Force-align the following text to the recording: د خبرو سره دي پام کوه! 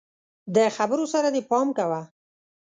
د 0.55 0.57
خبرو 0.75 1.05
سره 1.13 1.27
دي 1.33 1.41
پام 1.49 1.67
کوه! 1.77 2.01